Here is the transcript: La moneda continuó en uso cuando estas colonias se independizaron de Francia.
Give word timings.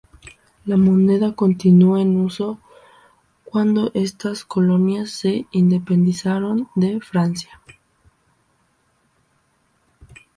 La 0.65 0.77
moneda 0.77 1.35
continuó 1.35 1.99
en 1.99 2.19
uso 2.19 2.59
cuando 3.45 3.91
estas 3.93 4.45
colonias 4.45 5.11
se 5.11 5.45
independizaron 5.51 6.69
de 6.73 6.99
Francia. 7.01 7.61